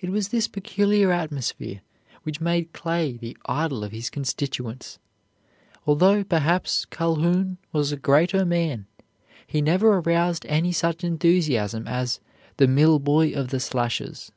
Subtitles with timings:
[0.00, 1.82] It was this peculiar atmosphere
[2.24, 4.98] which made Clay the idol of his constituents.
[5.86, 8.86] Although, perhaps, Calhoun was a greater man,
[9.46, 12.18] he never aroused any such enthusiasm as
[12.56, 14.32] "the mill boy of the slashes."